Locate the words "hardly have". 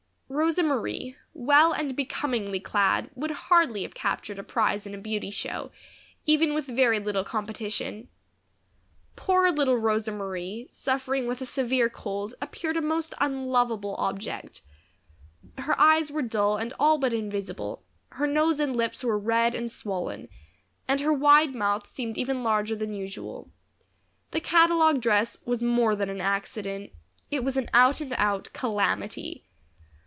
3.31-3.93